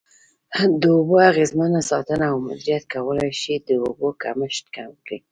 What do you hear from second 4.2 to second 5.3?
کمښت کم کړي.